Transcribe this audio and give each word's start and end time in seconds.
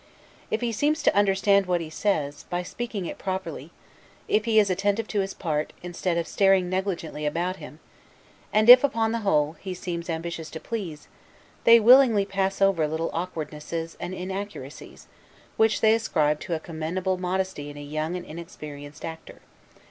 If 0.49 0.61
he 0.61 0.71
seems 0.71 1.03
to 1.03 1.15
understand 1.15 1.67
what 1.67 1.79
he 1.79 1.91
says, 1.91 2.45
by 2.49 2.63
speaking 2.63 3.05
it 3.05 3.19
properly; 3.19 3.69
if 4.27 4.45
he 4.45 4.57
is 4.57 4.71
attentive 4.71 5.07
to 5.09 5.19
his 5.19 5.35
part, 5.35 5.73
instead 5.83 6.17
of 6.17 6.25
staring 6.27 6.71
negligently 6.71 7.23
about 7.27 7.57
him; 7.57 7.79
and 8.51 8.67
if, 8.67 8.83
upon 8.83 9.11
the 9.11 9.19
whole, 9.19 9.57
he 9.59 9.75
seems 9.75 10.09
ambitious 10.09 10.49
to 10.49 10.59
please, 10.59 11.07
they 11.65 11.79
willingly 11.79 12.25
pass 12.25 12.63
over 12.63 12.87
little 12.87 13.11
awkwardnesses 13.13 13.95
and 13.99 14.15
inaccuracies, 14.15 15.05
which 15.55 15.81
they 15.81 15.93
ascribe 15.93 16.39
to 16.39 16.55
a 16.55 16.59
commendable 16.59 17.19
modesty 17.19 17.69
in 17.69 17.77
a 17.77 17.83
young 17.83 18.15
and 18.15 18.25
inexperienced 18.25 19.05
actor. 19.05 19.39